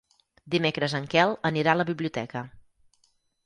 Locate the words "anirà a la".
1.51-1.87